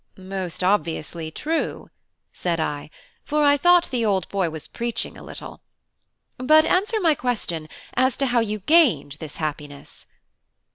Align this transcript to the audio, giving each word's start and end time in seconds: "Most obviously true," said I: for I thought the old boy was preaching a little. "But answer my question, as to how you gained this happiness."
"Most 0.17 0.63
obviously 0.63 1.29
true," 1.29 1.91
said 2.33 2.59
I: 2.59 2.89
for 3.23 3.43
I 3.43 3.55
thought 3.55 3.91
the 3.91 4.03
old 4.03 4.27
boy 4.29 4.49
was 4.49 4.67
preaching 4.67 5.15
a 5.15 5.21
little. 5.21 5.61
"But 6.39 6.65
answer 6.65 6.99
my 6.99 7.13
question, 7.13 7.69
as 7.93 8.17
to 8.17 8.25
how 8.25 8.39
you 8.39 8.57
gained 8.61 9.17
this 9.19 9.37
happiness." 9.37 10.07